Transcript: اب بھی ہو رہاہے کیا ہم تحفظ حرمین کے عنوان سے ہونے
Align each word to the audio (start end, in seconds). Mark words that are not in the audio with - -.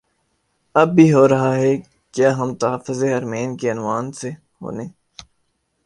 اب 0.75 0.87
بھی 0.95 1.05
ہو 1.13 1.27
رہاہے 1.27 1.71
کیا 2.13 2.29
ہم 2.37 2.49
تحفظ 2.55 2.99
حرمین 3.05 3.49
کے 3.57 3.67
عنوان 3.71 4.11
سے 4.11 4.29
ہونے 4.61 4.85